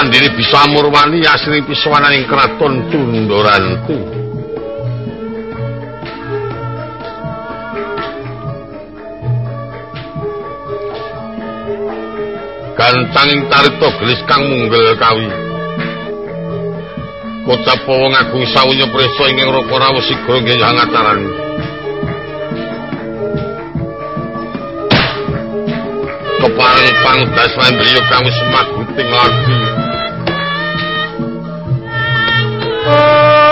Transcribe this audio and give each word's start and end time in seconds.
Pandini 0.00 0.32
bisa 0.32 0.64
amurwani 0.64 1.20
asring 1.28 1.60
pisawanan 1.68 2.16
ing 2.16 2.24
kraton 2.24 2.88
Tundoranti. 2.88 4.00
Gantanging 12.80 13.44
tarito 13.52 13.88
gelis 14.00 14.24
kang 14.24 14.40
munggel 14.48 14.96
kawi. 14.96 15.28
Kocap 17.44 17.84
wong 17.84 18.16
agung 18.16 18.48
sawunya 18.56 18.88
preso 18.88 19.28
ing 19.28 19.52
roko 19.52 19.76
rawuh 19.76 20.00
sigra 20.00 20.40
nggih 20.40 20.64
hangataran. 20.64 21.20
Keparang 26.40 26.88
pangdas 27.04 27.52
mandriya 27.52 28.00
kang 28.08 28.24
wis 28.24 28.38
maguting 28.48 29.10
lagi. 29.12 29.69
Senhor. 32.90 33.49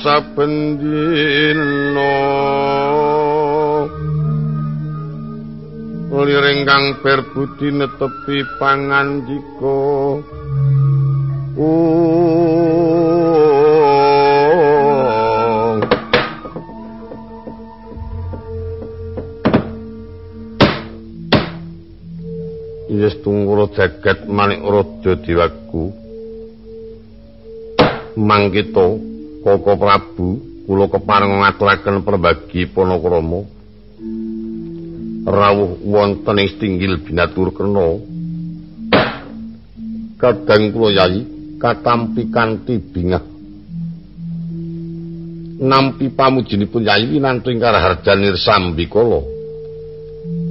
saben 0.00 0.80
dina 0.80 2.12
liring 6.22 6.62
kang 6.62 7.02
berbudi 7.02 7.74
netepi 7.74 8.46
pangandika 8.62 9.82
Yes 22.94 23.18
tungkura 23.26 23.66
jagat 23.74 24.30
manik 24.30 24.62
raja 24.62 25.18
diwaku. 25.18 25.90
Mangkita 28.14 28.86
Koko 29.42 29.72
Prabu 29.74 30.38
kula 30.62 30.86
kepareng 30.86 31.42
ngaturaken 31.42 32.06
perbagi 32.06 32.70
Panakrama. 32.70 33.53
Rawuh 35.24 35.80
wonten 35.88 36.36
ing 36.36 36.48
stinggil 36.52 37.00
binatur 37.00 37.48
kena. 37.56 37.96
Kadang 40.20 40.68
kula 40.68 40.88
yayi 40.92 41.20
katampi 41.56 42.28
kanthi 42.28 42.76
bingah. 42.76 43.24
Nampi 45.64 46.12
pamujinipun 46.12 46.84
yayi 46.84 47.16
winantu 47.16 47.48
ing 47.48 47.56
karaharjanir 47.56 48.36
sambikala. 48.36 49.24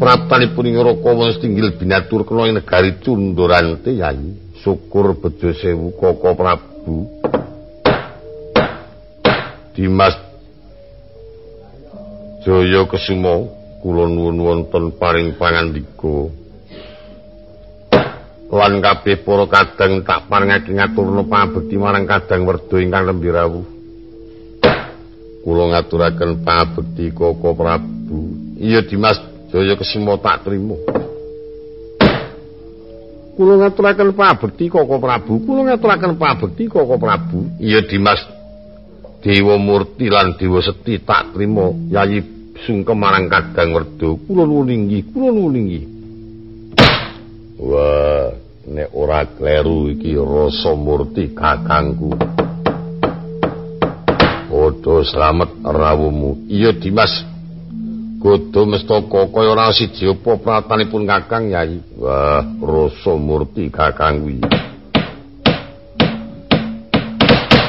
Praptanipun 0.02 0.66
ing 0.66 0.82
Rakawa 0.82 1.30
stinggil 1.38 1.78
binatur 1.78 2.26
kena 2.26 2.50
ing 2.50 2.58
negari 2.58 2.98
Cundurante 2.98 3.94
yayi. 3.94 4.58
Syukur 4.58 5.22
bejo 5.22 5.54
sewu 5.54 5.94
Koko 5.94 6.34
Prabu. 6.34 6.98
Dimas 9.78 10.18
Jaya 12.42 12.86
Kesuma 12.90 13.63
kula 13.84 14.08
nuwun 14.08 14.40
wonten 14.40 14.96
paring 14.96 15.36
pangandika. 15.36 16.32
Lan 18.48 18.80
kabeh 18.80 19.20
para 19.28 19.46
kadang 19.50 20.08
tak 20.08 20.32
paringake 20.32 20.72
ngaturna 20.72 21.28
pangabekti 21.28 21.76
marang 21.76 22.08
kadang 22.08 22.48
werda 22.48 22.78
ingkang 22.80 23.04
lembi 23.04 23.28
rawuh. 23.28 23.68
Kula 25.44 25.64
ngaturaken 25.76 26.48
pangabekti 26.48 27.12
Koko 27.12 27.52
Prabu. 27.52 28.20
Iya 28.56 28.88
Dimas 28.88 29.20
Jaya 29.52 29.76
Kesuma 29.76 30.16
tak 30.16 30.48
trima. 30.48 30.80
Kula 33.36 33.68
ngaturaken 33.68 34.16
pangabekti 34.16 34.72
Koko 34.72 34.96
Prabu. 34.96 35.44
Kula 35.44 35.74
ngaturaken 35.74 36.16
pangabekti 36.16 36.72
Koko 36.72 36.96
Prabu. 36.96 37.60
Iya 37.60 37.84
Dimas 37.84 38.24
Dewa 39.20 39.60
Murti 39.60 40.08
lan 40.08 40.40
Dewa 40.40 40.64
Seti 40.64 41.02
tak 41.04 41.36
trima 41.36 41.74
yayi 41.92 42.43
sungkem 42.62 42.94
marang 42.94 43.26
kadang 43.26 43.74
Werda, 43.74 44.10
kula 44.30 44.46
nuwun 44.46 44.70
inggih 44.70 45.10
kula 45.10 45.34
nuwun 45.34 45.58
inggih. 45.58 45.84
Wah 47.58 48.30
nek 48.70 48.90
ora 48.94 49.26
kleru 49.26 49.90
iki 49.90 50.14
rasa 50.14 50.78
murti 50.78 51.34
kakangku. 51.34 52.14
Padha 54.54 54.96
slamet 55.02 55.52
rawuhmu. 55.66 56.46
Iya 56.46 56.78
dimas. 56.78 57.26
Godo 58.22 58.70
mestaka 58.70 59.28
kaya 59.28 59.52
ora 59.52 59.74
siji 59.76 60.08
apa 60.08 60.40
pratanipun 60.40 61.04
kakang 61.10 61.50
yai. 61.50 61.82
Wah 61.98 62.46
rasa 62.62 63.14
murti 63.18 63.68
kakang 63.74 64.24
kuwi 64.24 64.40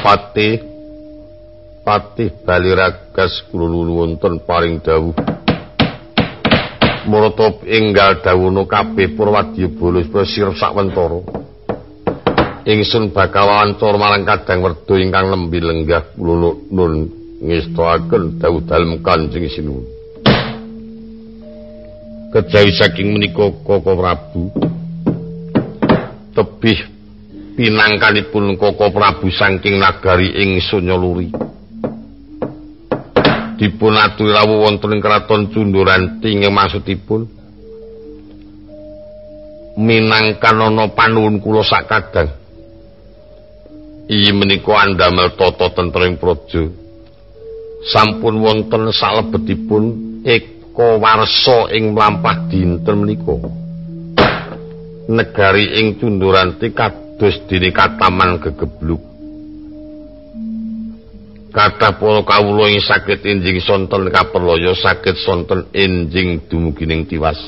patih 0.05 0.61
Patih 1.85 2.33
Patih 2.33 2.41
Baliragas 2.41 3.45
kula 3.53 3.69
wonten 3.69 4.41
paring 4.41 4.81
dawuh. 4.81 5.13
Murata 7.05 7.61
enggal 7.69 8.25
dawuhna 8.25 8.65
kabeh 8.65 9.13
Purwadya 9.13 9.69
Bala 9.69 10.01
sirep 10.25 10.57
sakwentara 10.57 11.21
Ingsun 12.65 13.13
bakal 13.13 13.45
wawancara 13.45 14.01
marang 14.01 14.25
Kadang 14.25 14.65
Werda 14.65 14.97
ingkang 14.97 15.29
lembi 15.29 15.61
lenggah 15.61 16.09
kula 16.17 16.57
nun 16.73 16.93
ngestoaken 17.45 18.41
dawuh 18.41 18.65
dalem 18.65 19.05
Kanjeng 19.05 19.45
Sinuwun. 19.45 19.85
Kejawi 22.33 22.71
saking 22.73 23.13
menika 23.13 23.45
Koko 23.61 23.93
Prabu. 23.93 24.49
Tebih 26.33 26.79
pinangkanipun 27.53 28.57
Koko 28.57 28.89
Prabu 28.89 29.29
saking 29.29 29.77
nagari 29.77 30.33
ing 30.33 30.57
Sunyaluri 30.65 31.53
dipun 33.55 33.95
aturi 33.95 34.31
rawuh 34.35 34.67
wonten 34.67 34.95
ing 34.95 35.01
kraton 35.03 35.51
Cunduranti 35.51 36.31
ing 36.31 36.47
maksudipun. 36.51 37.21
Minangkan 39.75 40.55
ana 40.55 40.87
panuwun 40.95 41.43
kula 41.43 41.59
sakadang 41.67 42.31
iyi 44.05 44.31
menika 44.33 44.85
andamel 44.85 45.33
tata 45.33 45.73
tentering 45.73 46.21
praja. 46.21 46.63
Sampun 47.85 48.41
wonten 48.41 48.89
salebetipun 48.89 49.83
eka 50.25 50.97
warsa 50.97 51.69
ing 51.73 51.93
mlampah 51.93 52.49
dinten 52.49 52.95
menika. 53.01 53.35
Negari 55.05 55.81
ing 55.81 56.01
Cunduranti 56.01 56.73
kados 56.73 57.45
dene 57.45 57.69
kataman 57.69 58.41
gegebluk. 58.41 59.14
Kathah 61.55 61.95
para 61.95 62.19
kawula 62.27 62.67
ing 62.67 62.83
saged 62.83 63.23
enjing 63.23 63.63
sonten 63.63 64.11
kaperloyo 64.11 64.75
saged 64.75 65.15
sonten 65.23 65.71
enjing 65.71 66.51
dumugining 66.51 67.07
tiwas. 67.07 67.39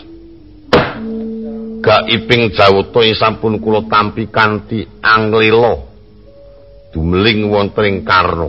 Gaiping 1.84 2.56
jawata 2.56 3.04
ing 3.04 3.20
sampun 3.20 3.60
kula 3.60 3.84
tampi 3.92 4.32
kanthi 4.32 4.88
anglila 5.04 5.76
dumeling 6.96 7.52
wonten 7.52 7.84
ing 7.84 7.96
Karna. 8.08 8.48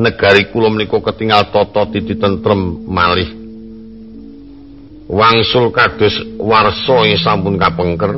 Negari 0.00 0.48
kula 0.48 0.72
menika 0.72 0.96
ketingal 1.04 1.52
tata 1.52 1.92
titi 1.92 2.16
tentrem 2.16 2.88
malih 2.88 3.28
wangsul 5.12 5.76
kados 5.76 6.40
warsa 6.40 7.04
ing 7.04 7.20
sampun 7.20 7.60
kapengker 7.60 8.16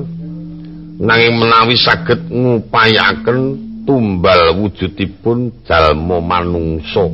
nanging 1.03 1.35
menawi 1.43 1.75
saged 1.75 2.31
ngupayaken 2.31 3.68
tumbal 3.89 4.53
wujudipun 4.61 5.65
jalma 5.65 6.21
manungsa. 6.21 7.09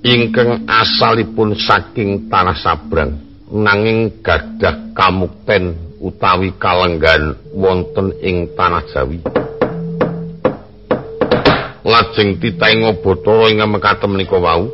Ingkang 0.00 0.64
asalipun 0.64 1.52
saking 1.52 2.32
tanah 2.32 2.56
sabrang 2.56 3.20
nanging 3.52 4.24
gadah 4.24 4.96
kamukten 4.96 5.76
utawi 6.00 6.56
kalenggan 6.56 7.36
wonten 7.52 8.16
ing 8.24 8.56
tanah 8.56 8.88
Jawi. 8.88 9.20
Lajeng 11.84 12.40
titaing 12.40 12.88
ngobotara 12.88 13.52
ing 13.52 13.60
mekaten 13.68 14.08
menika 14.08 14.40
wau. 14.40 14.72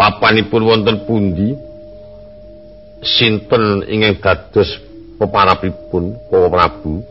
Papanipun 0.00 0.64
wonten 0.64 1.04
pundi? 1.04 1.52
Sinten 3.04 3.84
ingkang 3.84 4.16
dados 4.24 4.87
peparapipun 5.18 6.14
Para 6.30 6.48
Prabu. 6.48 7.02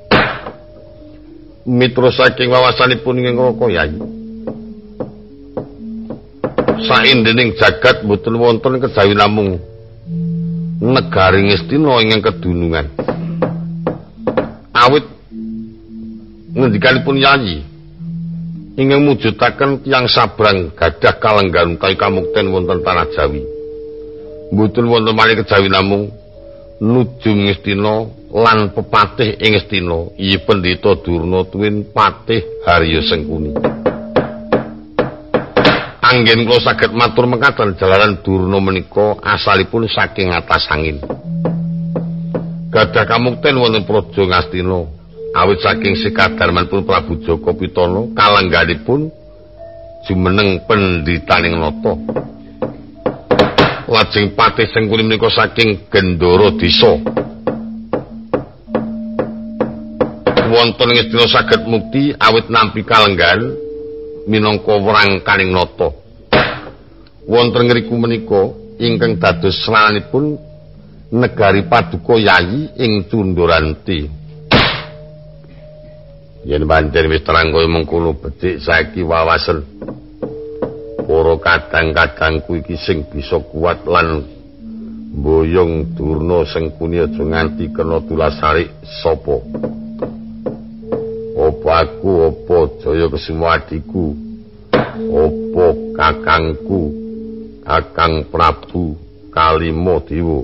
Mitra 1.68 2.09
saking 2.15 2.48
wawasanipun 2.48 3.19
ingkang 3.19 3.44
Raka 3.44 3.68
Yayi 3.68 4.00
saindhening 6.88 7.59
jagat 7.59 8.07
mboten 8.07 8.39
wonten 8.39 8.80
kejawi 8.80 9.12
namung 9.12 9.59
negari 10.80 11.51
Ngastina 11.51 12.00
ingkang 12.00 12.24
kedunungan. 12.24 12.88
Awit 14.71 15.06
ngendikanipun 16.56 17.19
Yayi 17.19 17.68
ingkang 18.80 19.03
mujudaken 19.03 19.83
tiyang 19.83 20.07
sabrang 20.07 20.71
gadah 20.71 21.19
kalenggan 21.19 21.75
kaya 21.75 22.00
kamukten 22.00 22.48
wonten 22.48 22.80
tanah 22.80 23.12
Jawi. 23.12 23.44
Mboten 24.56 24.88
wonten 24.88 25.12
malih 25.12 25.44
kejawi 25.44 25.68
namung 25.68 26.07
nuju 26.77 27.31
Ngastina 27.33 27.95
lan 28.29 28.69
pepatih 28.74 29.41
ing 29.41 29.57
Ngastina, 29.57 30.13
iya 30.18 30.38
pendeta 30.41 30.94
Durna 31.01 31.45
tuwin 31.50 31.89
patih 31.89 32.41
Harya 32.65 33.01
Sengkuni. 33.01 33.51
Anggen 36.07 36.47
kula 36.47 36.63
saged 36.63 36.95
matur 36.95 37.27
mekaten 37.27 37.75
jalaran 37.75 38.21
Durna 38.24 38.62
menika 38.62 39.18
asalipun 39.25 39.89
saking 39.89 40.31
atas 40.31 40.69
angin. 40.71 41.01
Gadah 42.71 43.06
kamukten 43.09 43.57
wonten 43.57 43.83
praja 43.83 44.24
Ngastina 44.24 44.79
awit 45.33 45.59
saking 45.62 45.97
sikadarmanipun 45.97 46.85
Prabu 46.85 47.19
Joko 47.25 47.53
Pitana 47.57 48.09
kalengganipun 48.15 49.12
jumeneng 50.07 50.63
pendhitaning 50.63 51.57
nata 51.59 51.94
lajeng 53.88 54.36
patih 54.36 54.68
sengkuni 54.68 55.07
menika 55.07 55.31
saking 55.31 55.88
Gendara 55.88 56.51
Desa. 56.60 57.00
Wonten 60.48 60.89
ngestina 60.95 61.28
saged 61.28 61.68
mukti 61.68 62.12
awit 62.16 62.51
nampi 62.51 62.84
kalenggan 62.84 63.56
minangka 64.28 64.75
wrangkaning 64.75 65.56
nata. 65.56 65.92
Wonten 67.28 67.68
ngriku 67.68 67.95
menika 67.95 68.56
ingkang 68.80 69.19
dados 69.19 69.56
sranipun 69.63 70.36
negari 71.12 71.63
Paduka 71.68 72.19
Yayi 72.19 72.75
ing 72.80 73.07
Cunduranti 73.07 74.28
yen 76.48 76.63
pancen 76.63 77.12
wis 77.12 77.28
terang 77.28 77.51
kaya 77.51 77.68
mengkono 77.68 78.16
becik 78.16 78.63
saiki 78.63 79.04
wawasen 79.04 79.68
para 81.07 81.39
kadang-kadangku 81.39 82.59
iki 82.59 82.75
sing 82.75 83.07
bisa 83.07 83.39
kuat 83.39 83.88
lan 83.88 84.27
boyong 85.15 85.95
durna 85.95 86.44
sing 86.44 86.75
kuni 86.75 87.00
aja 87.00 87.24
nganti 87.24 87.72
kena 87.72 88.03
tulasari 88.03 88.67
sapa? 88.84 89.39
Apa 91.38 91.70
aku 91.88 92.12
apa 92.27 92.58
jaya 92.84 93.08
kesemua 93.08 93.55
adiku? 93.55 94.12
Apa 95.00 95.65
kakangku? 95.96 96.91
Kakang 97.63 98.27
prabu 98.27 99.00
kalimo 99.31 100.03
dewa? 100.03 100.43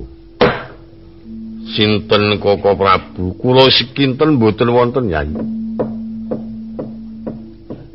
Sinten 1.76 2.40
koko 2.40 2.72
prabu? 2.80 3.36
Kula 3.36 3.68
sekinten 3.68 4.40
mboten 4.40 4.72
wonten 4.72 5.12
yai 5.12 5.32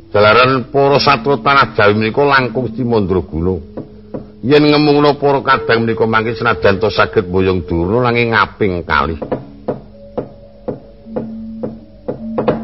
Jalaran 0.09 0.73
para 0.73 0.97
satwa 0.97 1.37
tanah 1.37 1.77
Jawi 1.77 1.93
menika 1.93 2.25
langkung 2.25 2.65
Gusti 2.65 2.81
Mandraguna. 2.81 3.61
Yen 4.41 4.65
ngemungna 4.65 5.13
para 5.21 5.37
kadang 5.45 5.85
menika 5.85 6.09
mangke 6.09 6.33
senajan 6.33 6.81
to 6.81 6.89
saged 6.89 7.29
boyong 7.29 7.61
durna 7.69 8.09
nanging 8.09 8.33
ngaping 8.33 8.81
kali. 8.81 9.15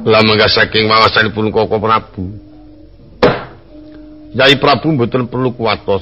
Lamangga 0.06 0.50
saking 0.50 0.90
wawasanipun 0.90 1.54
Koko 1.54 1.78
Prabu. 1.78 2.24
Yai 4.34 4.58
Prabu 4.58 4.98
mboten 4.98 5.30
perlu 5.30 5.54
kuwatos. 5.54 6.02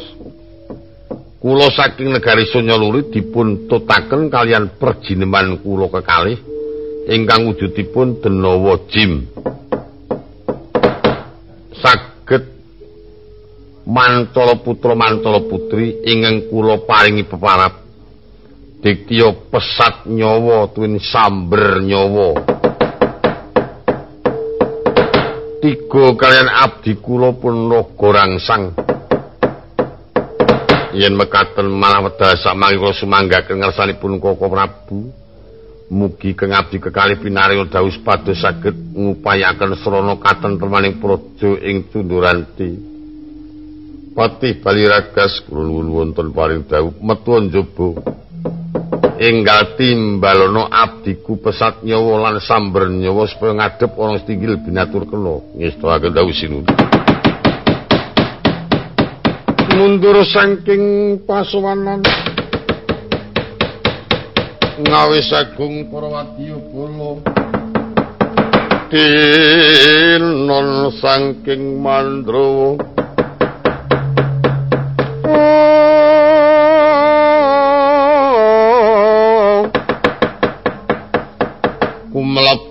Kula 1.43 1.67
saking 1.75 2.15
negari 2.15 2.47
Sunyaluri 2.47 3.11
dipun 3.11 3.67
tutaken 3.67 4.31
kalian 4.31 4.79
perjineman 4.79 5.59
kula 5.59 5.91
kekalih 5.91 6.39
ingkang 7.11 7.51
wujudipun 7.51 8.23
Denawa 8.23 8.79
Jim. 8.87 9.27
Saged 12.23 12.43
mantala 13.83 14.55
putra 14.63 14.95
mantala 14.95 15.43
putri 15.43 15.99
ingkang 16.07 16.47
kula 16.47 16.87
paringi 16.87 17.27
peparap 17.27 17.83
diktiya 18.79 19.51
pesat 19.51 20.07
nyawa 20.07 20.71
tuwin 20.71 20.99
samber 21.03 21.83
nyawa. 21.83 22.35
Tiga 25.63 26.05
kalian 26.19 26.49
abdi 26.51 26.99
kula 26.99 27.35
pun 27.35 27.71
naga 27.71 28.07
rangsang. 28.11 28.75
Yen 30.95 31.15
mekaten 31.15 31.67
malah 31.71 32.07
wedal 32.07 32.35
samangke 32.39 32.79
kula 32.79 32.93
sumanggaken 32.95 33.59
ngersanipun 33.63 34.19
Koko 34.19 34.47
Prabu 34.47 35.22
mugi 35.91 36.31
kang 36.37 36.55
abdi 36.55 36.79
kekalih 36.79 37.19
pinaringa 37.19 37.67
dawuh 37.67 37.91
sepados 37.91 38.39
saged 38.39 38.95
ngupayaken 38.95 39.75
srana 39.79 40.15
katentremaning 40.21 41.01
praja 41.01 41.59
ing 41.63 41.89
Cunduranti. 41.91 42.91
Patih 44.13 44.61
Baliragas 44.61 45.41
kula 45.49 45.65
wonten 45.89 46.29
paring 46.29 46.69
dawuh 46.69 46.93
metu 47.01 47.33
njaba 47.41 47.87
enggal 49.17 49.73
timbalana 49.73 50.69
abdiku 50.69 51.41
pesat 51.41 51.81
nyawa 51.81 52.29
lan 52.29 52.37
samber 52.37 52.93
nyawa 52.93 53.25
supaya 53.25 53.57
ngadep 53.57 53.91
ana 53.97 54.21
stinggil 54.21 54.61
binatur 54.61 55.09
kena. 55.09 55.41
Ngestake 55.57 56.13
dawuh 56.13 56.35
sinun 56.35 56.65
mundur 59.73 60.21
saking 60.21 61.17
pasowanan 61.25 62.05
ngawis 64.81 65.29
agung 65.29 65.85
para 65.93 66.07
wadya 66.09 66.57
kula 66.73 67.21
dinon 68.89 70.69
saking 70.97 71.77
mandrawa 71.77 72.81
kumlap 82.09 82.61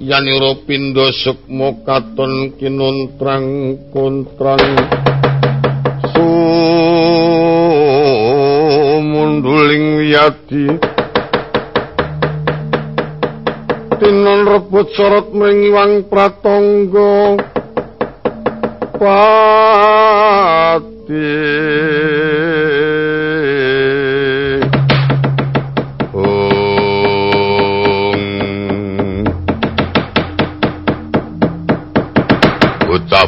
yanira 0.00 0.52
pindha 0.64 1.12
sukma 1.24 1.76
katon 1.84 2.56
kinuntrang 2.56 3.76
kontrang. 3.92 4.64
Sumunduling 9.10 9.86
wiyadi 10.00 10.99
tinon 14.00 14.48
rebut 14.48 14.88
sorot 14.96 15.28
mringiwang 15.36 16.08
pratangga. 16.08 17.36
Pati. 18.96 19.68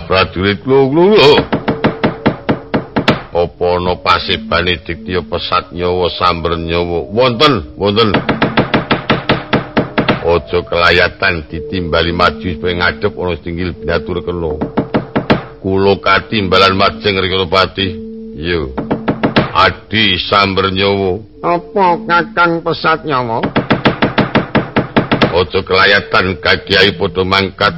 Prajurit 0.02 0.60
lunglu 0.68 1.16
apa 3.32 3.64
ana 3.64 3.96
pasibane 3.96 4.76
diktya 4.84 5.24
pesat 5.24 5.72
nyawa 5.72 6.12
samber 6.12 6.60
nyawa? 6.60 7.08
Wonten 7.08 7.72
wonten 7.80 8.12
aja 10.52 10.68
kelayatan 10.68 11.48
ditimbali 11.48 12.12
maju 12.12 12.44
supaya 12.44 12.76
ngadep 12.76 13.16
ana 13.16 13.40
tinggil 13.40 13.72
binatur 13.72 14.20
kena 14.20 14.52
kula 15.64 15.96
katimbalan 15.96 16.76
majeng 16.76 17.16
Rikapati 17.16 17.88
yo 18.36 18.76
adi 19.56 20.20
samber 20.20 20.68
nyawa. 20.68 21.24
Apa 21.40 22.04
kakang 22.04 22.60
pesat 22.60 23.00
nyawa? 23.08 23.40
Aja 25.32 25.60
kelayatan 25.64 26.36
kagiai 26.36 27.00
padha 27.00 27.24
mangkat. 27.24 27.72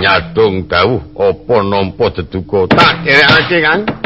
Nyadung 0.00 0.64
dawuh 0.72 1.04
apa 1.20 1.56
nampa 1.68 2.16
deduka 2.16 2.64
tak 2.72 3.04
kerekake 3.04 3.60
Kang 3.60 4.01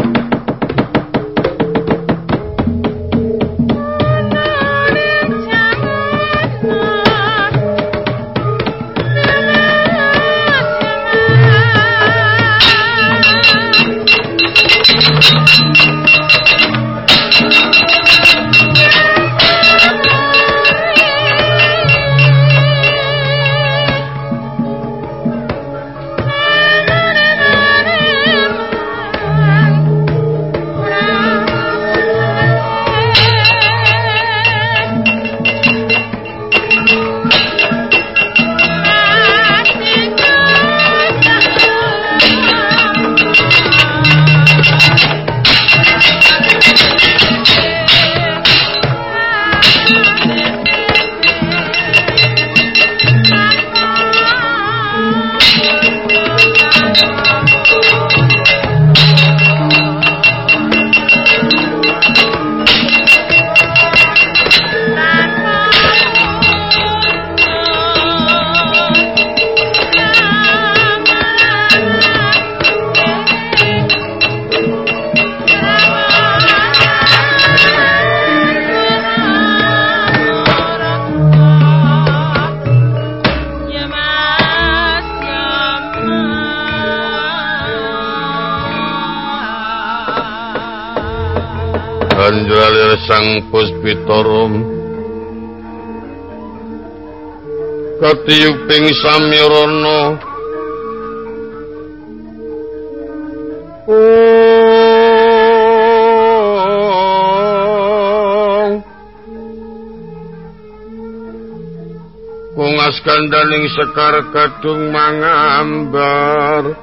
sang 93.06 93.38
puspitarum 93.54 94.66
katiyuping 98.02 98.90
samirana 98.98 100.18
Kungas 112.56 112.98
kandaning 113.06 113.70
sekar 113.70 114.34
kadung 114.34 114.90
mangambar 114.90 116.74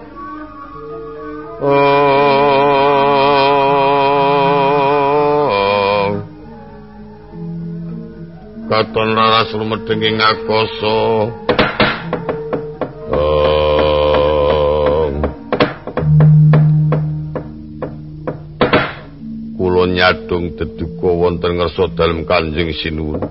katon 8.73 9.13
laras 9.13 9.53
lumedeng 9.53 10.01
ing 10.01 10.17
akasa 10.17 11.29
kula 19.53 19.83
nyadung 19.93 20.57
deduka 20.57 21.05
wonten 21.05 21.61
ngersa 21.61 21.85
dalem 21.93 22.25
kanjeng 22.25 22.73
sinuwun. 22.73 23.21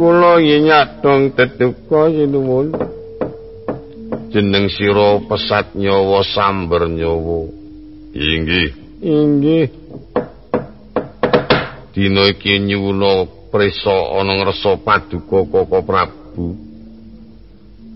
Kula 0.00 0.40
nyadung 0.40 1.36
deduka 1.36 2.08
sinuwun. 2.08 2.66
Jeneng 4.32 4.72
sira 4.72 5.20
pesat 5.28 5.76
nyawa 5.76 6.24
samber 6.24 6.88
nyawa. 6.88 7.44
Inggih. 8.16 8.72
Inggih 9.04 9.77
dina 11.98 12.30
iki 12.30 12.62
nyuwuna 12.62 13.26
prisa 13.50 13.96
ana 14.20 14.38
ngresa 14.38 14.78
paduka 14.86 15.42
Koko 15.50 15.82
Prabu. 15.82 16.54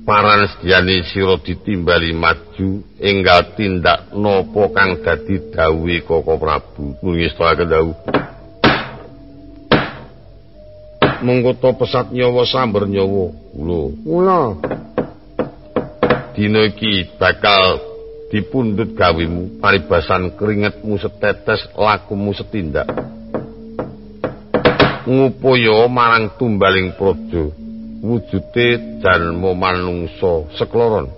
Paran 0.02 0.50
sedyane 0.50 1.06
sira 1.06 1.38
ditimbali 1.38 2.10
maju 2.10 2.82
enggal 2.98 3.54
tindak 3.54 4.10
napa 4.10 4.62
kang 4.74 4.98
dadi 5.06 5.54
dawuhe 5.54 6.02
Koko 6.02 6.34
Prabu. 6.34 6.98
Ngestake 6.98 7.62
dawuh. 7.62 7.94
Mengko 11.22 11.70
pesat 11.78 12.10
nyawa 12.10 12.42
samber 12.42 12.90
nyawa 12.90 13.30
kula. 13.54 13.82
Kula. 14.02 14.40
Dina 16.34 16.66
iki 16.66 17.06
bakal 17.22 17.78
dipundhut 18.34 18.98
gawemu 18.98 19.62
paribasan 19.62 20.34
keringetmu 20.34 20.98
setetes 20.98 21.70
lakumu 21.78 22.34
setindak. 22.34 22.90
Ngupaya 25.06 25.90
marang 25.90 26.38
tumbaling 26.38 26.94
praja 26.94 27.50
wujude 28.02 28.66
jalma 29.02 29.50
manungsa 29.54 30.46
sekloron. 30.58 31.10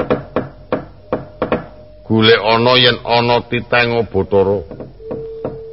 Golek 2.04 2.40
ana 2.40 2.72
yen 2.76 2.98
ana 3.00 3.36
titeng 3.48 4.04
Bathara 4.08 4.58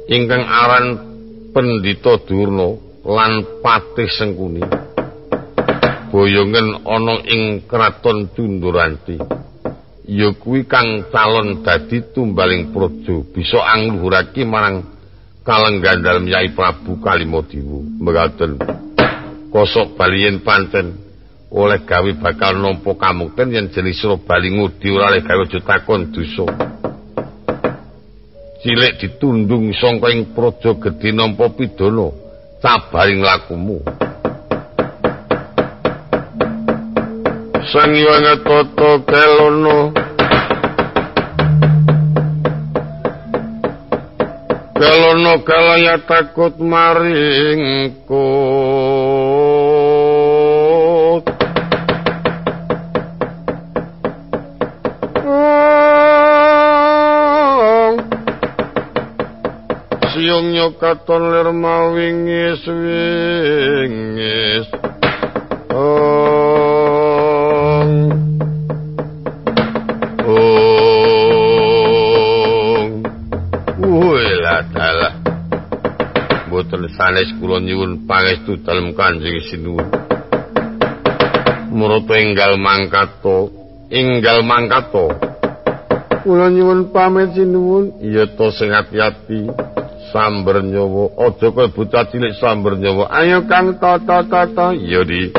ingkang 0.08 0.44
aran 0.48 0.86
Pendhita 1.52 2.16
Durna 2.24 2.80
lan 3.04 3.60
Patih 3.60 4.08
Sengkuni. 4.08 4.64
Boyongen 6.08 6.84
ana 6.88 7.14
ing 7.28 7.64
kraton 7.68 8.32
Cunduranti 8.32 9.16
ya 10.08 10.28
kuwi 10.34 10.68
kang 10.68 11.08
calon 11.08 11.62
dadi 11.64 12.12
tumbaling 12.12 12.74
praja 12.74 13.16
bisa 13.32 13.58
angluhurake 13.64 14.44
marang 14.44 14.91
kalenggandal 15.42 16.22
Yai 16.26 16.54
Prabu 16.54 17.02
Kalimadiwa 17.02 17.82
mekaten. 17.98 18.58
Kosok 19.52 19.98
baliyen 19.98 20.40
pancen 20.40 20.96
oleh 21.52 21.84
gawe 21.84 22.10
bakal 22.16 22.56
nampa 22.56 22.96
kamukten 22.96 23.52
yen 23.52 23.68
jenis 23.68 24.00
bali 24.24 24.48
ngudi 24.48 24.88
ora 24.88 25.12
oleh 25.12 25.20
gawe 25.20 25.44
takon 25.60 26.08
dosa. 26.08 26.46
Cilik 28.62 28.94
ditundung 29.02 29.74
sangka 29.74 30.08
ing 30.14 30.32
praja 30.32 30.78
gedhe 30.78 31.10
nampa 31.10 31.50
pidana 31.52 32.14
cabaring 32.62 33.20
lakumu. 33.20 33.82
Sang 37.72 37.92
tata 38.46 38.90
kelono 39.02 40.01
kelono 44.82 45.46
kalaya 45.46 45.94
takut 46.02 46.58
maringku 46.58 48.26
Siung 60.10 60.50
nyokaton 60.50 61.30
lir 61.30 61.54
mawingis 61.54 62.66
wingis 62.66 64.66
Ong 64.66 64.91
Sanes 77.12 77.28
kula 77.36 77.60
nyuwun 77.60 78.08
pangestu 78.08 78.56
dalem 78.64 78.96
Kanjeng 78.96 79.36
Sinuwun. 79.44 79.84
Murata 81.68 82.16
enggal 82.16 82.56
mangkato 82.56 83.52
enggal 83.92 84.40
mangkato. 84.40 85.12
Kula 86.24 86.48
nyuwun 86.48 86.88
pamit 86.88 87.36
sinuwun. 87.36 88.00
Iya 88.00 88.32
to 88.32 88.48
sing 88.56 88.72
ati-ati 88.72 89.44
samber 90.08 90.64
nyawa. 90.64 91.12
Aja 91.20 91.52
kowe 91.52 91.68
bocah 91.68 92.08
cilik 92.08 92.32
samber 92.40 92.80
nyawa. 92.80 93.12
Ayo 93.12 93.44
kang 93.44 93.76
tata 93.76 94.24
tata 94.24 94.72
ya 94.72 95.04
di 95.04 95.36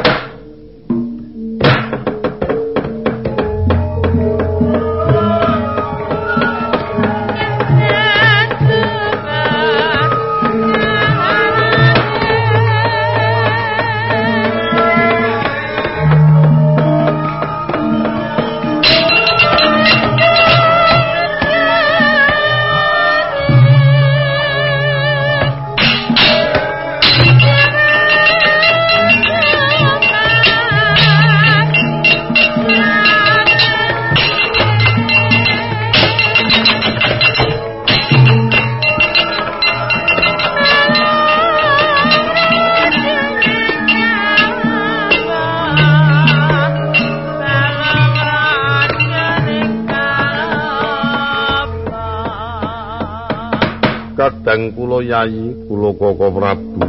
yayi 55.14 55.54
kula 55.70 55.94
koko 55.94 56.26
prabu. 56.34 56.82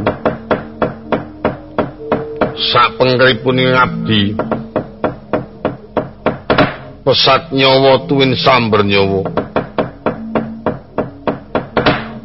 Sapengripun 2.57 3.57
ngabdi 3.61 4.23
pesat 7.05 7.53
nyawa 7.53 8.09
tuwin 8.09 8.33
samber 8.33 8.81
nyawa. 8.81 9.21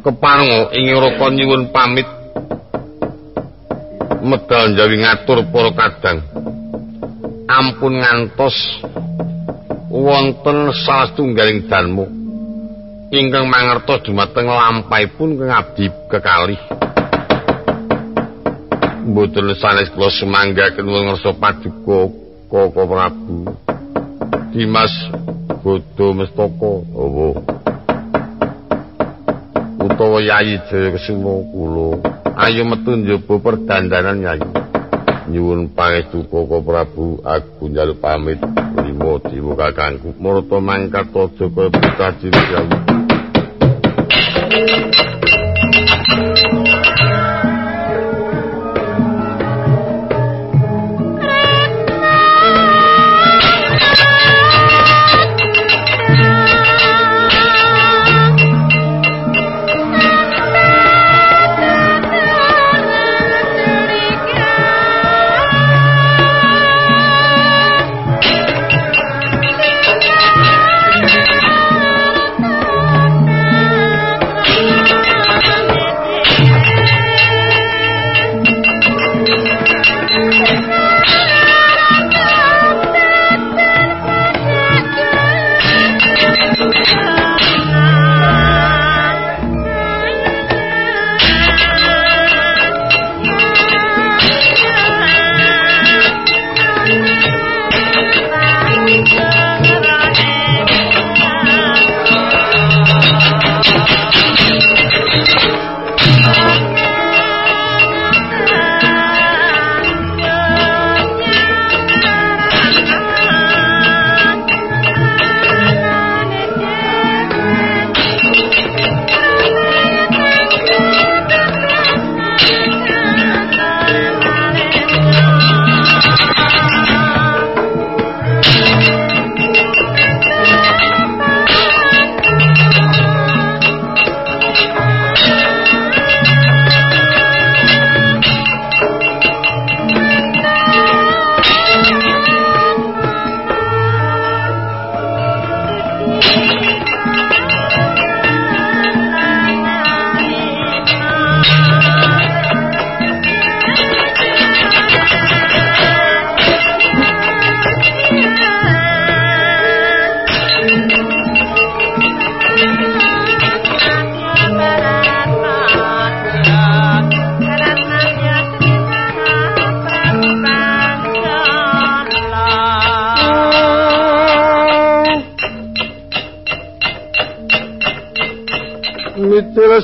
Kepango 0.01 0.73
ing 0.73 0.89
raka 0.97 1.27
nyuwun 1.29 1.69
pamit 1.69 2.09
medal 4.25 4.73
jawi 4.73 4.97
ngatur 5.05 5.45
para 5.53 5.71
kadang. 5.77 6.19
Ampun 7.45 8.01
ngantos 8.01 8.57
wonten 9.91 10.73
salah 10.81 11.13
tunggaling 11.13 11.69
danmu 11.69 12.20
ingkang 13.11 13.51
mangertos 13.51 14.07
dumateng 14.07 14.47
lampahipun 14.47 15.35
kang 15.35 15.51
abdi 15.51 15.91
kekalih. 16.07 16.61
Mboten 19.03 19.51
sanes 19.59 19.91
kula 19.91 20.07
sumangga 20.07 20.71
kenuwun 20.71 21.11
ngersa 21.11 21.35
paduka 21.35 22.07
Koko 22.47 22.81
Prabu. 22.87 23.51
Dimas 24.55 24.91
Godo 25.59 26.07
Mestaka. 26.15 26.73
Oh. 26.95 27.35
Utawa 29.81 30.19
Yayi 30.23 30.63
Jaya 30.71 30.95
Kesuma 30.95 31.43
kula. 31.51 31.99
Ayo 32.39 32.63
metu 32.63 32.95
njaba 32.95 33.35
perdandanan 33.43 34.23
Yayi. 34.23 34.60
Nyuwun 35.31 35.71
pangestu 35.71 36.27
Koko 36.27 36.59
Prabu 36.59 37.23
aku 37.23 37.71
njaluk 37.71 38.03
pamit. 38.03 38.39
Limo 38.83 39.19
diwo 39.23 39.55
kakangku. 39.55 40.11
Marta 40.19 40.59
mangkat 40.59 41.07
aja 41.15 41.45
kaya 41.47 41.69
bocah 41.71 42.11
cilik 42.19 42.51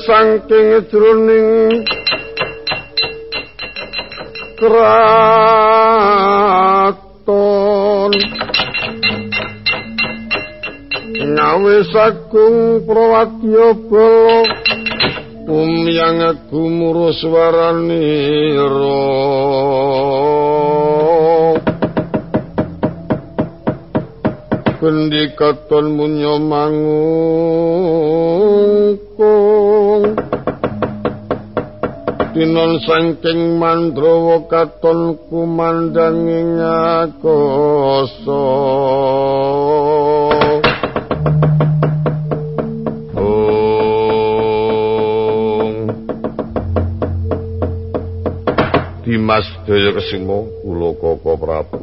saking 0.04 0.84
jroning 0.92 1.80
kraton. 4.60 5.32
Ngawe 11.08 11.76
sagung 11.88 12.84
prawadya 12.84 13.68
bala 13.88 14.44
umyang 15.48 16.20
gumuru 16.52 17.08
swaranira 17.16 19.00
Kendi 24.76 25.32
katon 25.34 25.96
munyo 25.96 26.36
mangungkung 29.18 30.14
Tinon 32.38 32.78
sangking 32.86 33.58
mandrawa 33.58 34.46
katon 34.46 35.18
kumandanging 35.26 36.62
akoso 36.62 38.46
Dimas 49.02 49.48
Daya 49.66 49.90
Kesimo 49.98 50.46
kula 50.62 50.92
Koko 51.00 51.32
Prabu. 51.40 51.80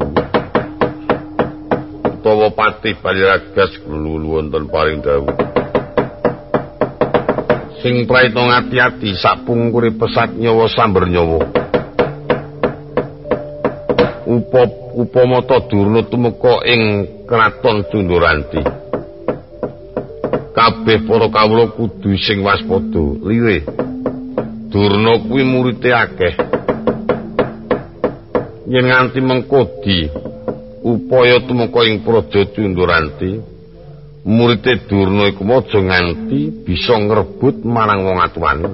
Utawa 2.05 2.53
Pati 2.53 2.93
Baliragas 2.95 3.75
lulu 3.89 4.39
wonten 4.39 4.69
paring 4.71 5.01
dawuh 5.03 5.34
sing 7.85 8.09
praita 8.09 8.41
ngati-ati 8.41 9.13
sapungkure 9.13 9.93
pesat 9.93 10.33
nyawa 10.33 10.65
samber 10.65 11.05
nyawa. 11.05 11.45
Upa 14.25 14.61
upamata 14.97 15.61
durna 15.69 16.01
tumeka 16.09 16.65
ing 16.65 16.81
kraton 17.29 17.85
Cunduranti 17.93 18.57
kabeh 20.57 21.05
para 21.05 21.29
kawula 21.29 21.69
kudu 21.77 22.17
sing 22.17 22.41
waspada 22.41 23.21
lire 23.21 23.61
durna 24.73 25.21
kuwi 25.21 25.45
murite 25.45 25.93
akeh. 25.93 26.33
Yen 28.65 28.89
nganti 28.89 29.21
mengkodi 29.21 30.09
upaya 30.81 31.37
tumeka 31.45 31.85
ing 31.85 32.01
praja 32.01 32.49
Cunduranti 32.49 33.54
murite 34.25 34.89
Durna 34.89 35.29
iku 35.29 35.45
aja 35.53 35.79
nganti 35.79 36.65
bisa 36.65 36.97
ngrebut 36.97 37.61
marang 37.61 38.01
wong 38.09 38.17
atuwane 38.25 38.69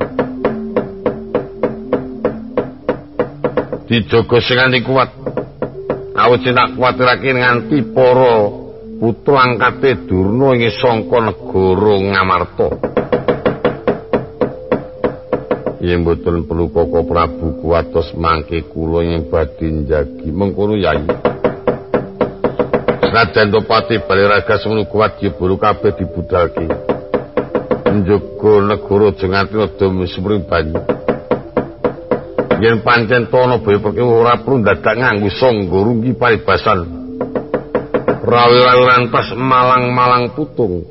dijogo 3.92 4.40
sing 4.40 4.56
nganti 4.56 4.80
kuat. 4.88 5.12
Awit 6.16 6.48
tak 6.48 6.80
kuwatirake 6.80 7.36
nganti 7.36 7.92
para 7.92 8.48
putra 9.04 9.44
angkate 9.44 10.08
Durna 10.08 10.56
ing 10.56 10.72
sangka 10.80 11.20
negara 11.20 11.94
Ngamarta. 12.00 12.68
Yen 15.84 16.08
mboten 16.08 16.48
perlu 16.48 16.72
Koko 16.72 17.04
Prabu 17.04 17.60
kuwatos 17.60 18.16
mangke 18.16 18.64
kula 18.72 19.04
ing 19.04 19.28
badhe 19.28 19.68
njagi. 19.68 20.30
Mengkono 20.32 20.80
yai 20.80 21.04
Senajan 23.22 23.54
Topati 23.54 24.02
Baliraga 24.02 24.58
semono 24.58 24.90
kuat 24.90 25.22
jebul 25.22 25.54
kabeh 25.54 25.94
dibudalke. 25.94 26.66
Njogo 27.94 28.66
negara 28.66 29.14
jenganti 29.14 29.62
rada 29.62 29.86
mesumring 29.94 30.42
banyu. 30.50 30.82
Yen 32.58 32.82
pancen 32.82 33.30
tono 33.30 33.62
boyo 33.62 33.78
perke 33.78 34.02
ora 34.02 34.42
perlu 34.42 34.66
dadak 34.66 34.98
nganggo 34.98 35.30
sangga 35.30 35.78
runggi 35.86 36.18
paribasan. 36.18 36.80
Rawi-rawi 38.26 38.84
rantas 38.90 39.38
malang-malang 39.38 40.34
putung. 40.34 40.82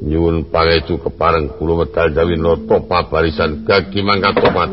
Nyuwun 0.00 0.48
pangestu 0.48 0.96
kepareng 0.96 1.60
kula 1.60 1.84
medal 1.84 2.08
jawi 2.08 2.40
nata 2.40 2.80
pabarisan 2.88 3.68
gagi 3.68 4.00
mangkat 4.00 4.40
tomat 4.40 4.72